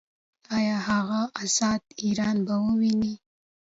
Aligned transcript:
ایا 0.57 0.77
هغه 0.87 1.21
ازاد 1.43 1.81
ایران 2.03 2.37
به 2.45 2.53
وویني؟ 2.63 3.13